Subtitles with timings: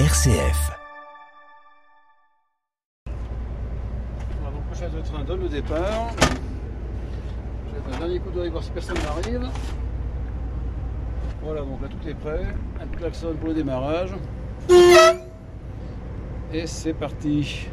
[0.00, 0.72] RCF.
[3.06, 6.10] Voilà, donc prochain de train donne le départ.
[6.18, 9.48] Je vais faire un dernier coup d'œil voir si personne n'arrive.
[11.44, 12.44] Voilà, donc là tout est prêt.
[12.80, 14.10] Un klaxon pour le démarrage.
[16.52, 17.68] Et c'est parti.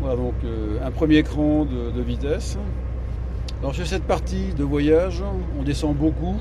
[0.00, 2.58] Voilà donc euh, un premier cran de vitesse.
[3.60, 5.22] Alors sur cette partie de voyage,
[5.58, 6.36] on descend beaucoup,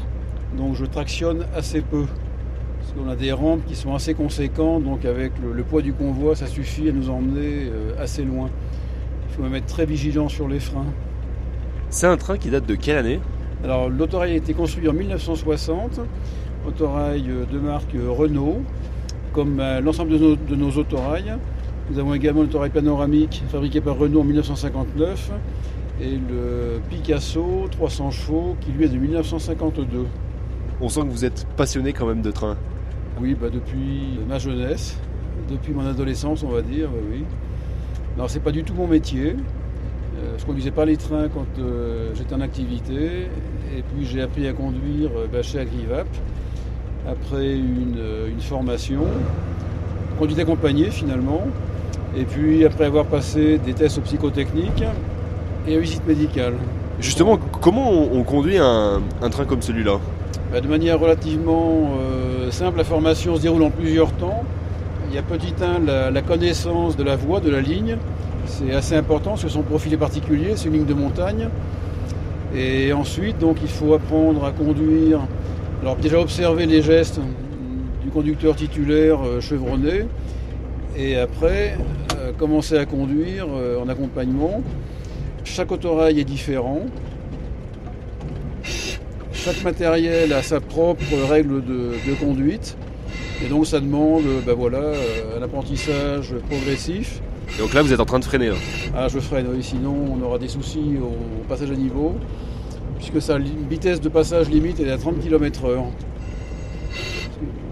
[0.57, 2.05] donc je tractionne assez peu.
[2.85, 5.91] Parce qu'on a des rampes qui sont assez conséquentes, donc avec le, le poids du
[5.91, 8.47] convoi, ça suffit à nous emmener euh, assez loin.
[9.27, 10.85] Il faut même être très vigilant sur les freins.
[11.89, 13.19] C'est un train qui date de quelle année?
[13.63, 15.99] Alors l'autorail a été construit en 1960,
[16.67, 18.61] autorail euh, de marque euh, Renault,
[19.33, 21.33] comme l'ensemble de nos, de nos autorails.
[21.89, 25.31] Nous avons également l'autorail panoramique fabriqué par Renault en 1959
[26.01, 30.05] et le Picasso 300 chevaux qui lui est de 1952.
[30.81, 32.57] On sent que vous êtes passionné quand même de train.
[33.21, 34.97] Oui, bah depuis ma jeunesse,
[35.49, 37.23] depuis mon adolescence, on va dire, oui.
[38.15, 39.35] Alors, c'est pas du tout mon métier.
[40.17, 43.27] Euh, je conduisais pas les trains quand euh, j'étais en activité.
[43.75, 46.07] Et puis, j'ai appris à conduire euh, bah, chez Agrivap
[47.07, 49.05] après une, euh, formation.
[50.19, 51.41] Conduite accompagnée, finalement.
[52.17, 54.83] Et puis, après avoir passé des tests psychotechniques
[55.67, 56.53] et une visite médicale.
[56.99, 59.99] Justement, comment on, on conduit un, train comme celui-là?
[60.53, 64.43] De manière relativement euh, simple, la formation se déroule en plusieurs temps.
[65.09, 67.97] Il y a petit 1 la, connaissance de la voie, de la ligne.
[68.45, 71.49] C'est assez important parce que son profil est particulier, c'est une ligne de montagne.
[72.55, 75.21] Et ensuite, donc, il faut apprendre à conduire.
[75.81, 77.19] Alors déjà observer les gestes
[78.03, 80.05] du conducteur titulaire euh, chevronné.
[80.97, 81.77] Et après,
[82.17, 83.47] euh, commencer à conduire
[83.81, 84.61] en accompagnement.
[85.43, 86.81] Chaque autorail est différent.
[89.45, 92.75] Chaque matériel a sa propre règle de, de conduite.
[93.45, 97.21] Et donc ça demande ben voilà, euh, un apprentissage progressif.
[97.55, 98.49] Et Donc là, vous êtes en train de freiner.
[98.49, 98.55] là.
[98.97, 102.15] Ah, je freine, oui, sinon on aura des soucis au passage à niveau,
[102.97, 105.83] puisque sa vitesse de passage limite est à 30 km/h.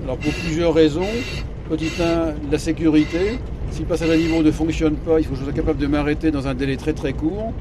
[0.04, 1.10] Alors pour plusieurs raisons,
[1.72, 3.40] petit 1, la sécurité.
[3.72, 5.88] Si le passage à niveau ne fonctionne pas, il faut que je sois capable de
[5.88, 7.52] m'arrêter dans un délai très très court.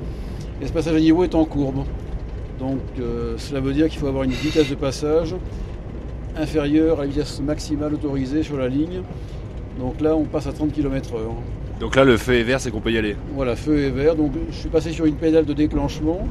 [0.60, 1.84] Et ce passage à niveau est en courbe.
[2.58, 5.34] Donc euh, cela veut dire qu'il faut avoir une vitesse de passage
[6.36, 9.02] inférieure à la vitesse maximale autorisée sur la ligne.
[9.78, 11.18] Donc là, on passe à 30 km/h.
[11.80, 13.16] Donc là, le feu est vert, c'est qu'on peut y aller.
[13.34, 14.14] Voilà, feu est vert.
[14.14, 16.28] Donc je suis passé sur une pédale de déclenchement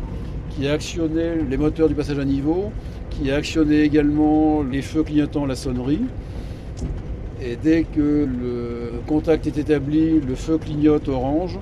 [0.50, 2.72] qui a actionné les moteurs du passage à niveau,
[3.10, 6.02] qui a actionné également les feux clignotant la sonnerie.
[7.44, 11.58] Et dès que le contact est établi, le feu clignote orange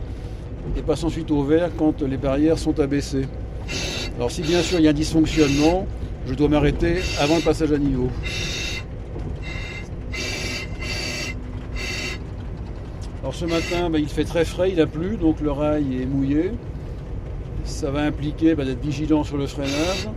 [0.77, 3.25] et passe ensuite au vert quand les barrières sont abaissées.
[4.15, 5.87] Alors si bien sûr il y a un dysfonctionnement,
[6.27, 8.09] je dois m'arrêter avant le passage à niveau.
[13.21, 16.05] Alors ce matin, bah, il fait très frais, il a plu, donc le rail est
[16.05, 16.51] mouillé.
[17.63, 20.09] Ça va impliquer bah, d'être vigilant sur le freinage,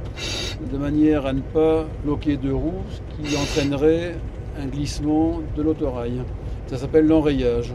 [0.73, 4.15] de manière à ne pas bloquer deux roues, ce qui entraînerait
[4.59, 6.23] un glissement de l'autorail.
[6.69, 7.73] Ça s'appelle l'enrayage.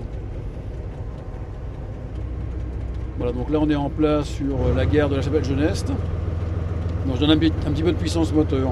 [3.18, 5.88] Voilà, donc là on est en place sur la gare de la Chapelle-Geneste.
[7.06, 8.72] Donc je donne un, petit- un petit peu de puissance moteur.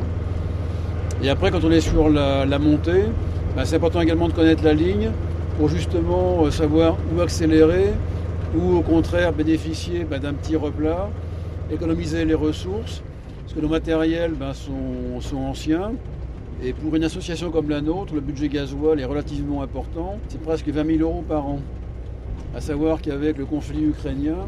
[1.24, 3.06] Et après, quand on est sur la, la montée,
[3.56, 5.10] bah, c'est important également de connaître la ligne
[5.58, 7.94] pour justement euh, savoir où accélérer
[8.56, 11.10] ou au contraire bénéficier bah, d'un petit replat,
[11.72, 13.02] économiser les ressources,
[13.42, 15.94] parce que nos matériels bah, sont, sont anciens.
[16.64, 20.18] Et pour une association comme la nôtre, le budget gasoil est relativement important.
[20.30, 21.60] C'est presque 20 000 euros par an.
[22.56, 24.48] À savoir qu'avec le conflit ukrainien,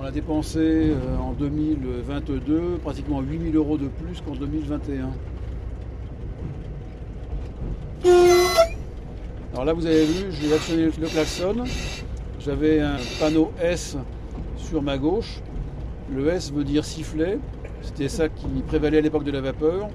[0.00, 5.10] on a dépensé euh, en 2022 pratiquement 8 000 euros de plus qu'en 2021.
[9.52, 11.64] Alors là, vous avez vu, j'ai actionné le klaxon.
[12.40, 13.96] J'avais un panneau S
[14.56, 15.40] sur ma gauche.
[16.12, 17.38] Le S veut dire sifflet.
[17.80, 19.88] C'était ça qui prévalait à l'époque de la vapeur.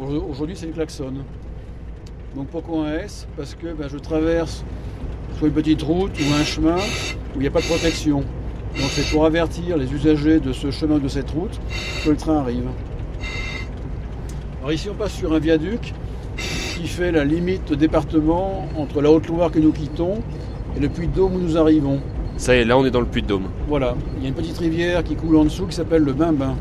[0.00, 1.12] Aujourd- Aujourd'hui, c'est le klaxon.
[2.34, 3.28] Donc pourquoi un S?
[3.36, 4.64] Parce que ben, je traverse
[5.42, 8.18] soit une petite route ou un chemin où il n'y a pas de protection.
[8.18, 11.58] Donc c'est pour avertir les usagers de ce chemin ou de cette route
[12.04, 12.68] que le train arrive.
[14.60, 15.94] Alors ici, on passe sur un viaduc
[16.36, 20.22] qui fait la limite département entre la Haute-Loire que nous quittons
[20.76, 22.00] et le Puy-de-Dôme où nous arrivons.
[22.36, 23.48] Ça y est, là, on est dans le Puy-de-Dôme.
[23.66, 26.54] Voilà, il y a une petite rivière qui coule en dessous qui s'appelle le Bimbin.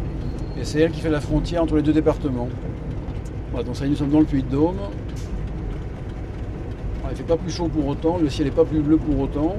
[0.60, 2.50] Et c'est elle qui fait la frontière entre les deux départements.
[3.52, 4.78] Voilà, donc ça y est, nous sommes dans le Puy-de-Dôme.
[7.12, 9.58] Il fait pas plus chaud pour autant, le ciel n'est pas plus bleu pour autant.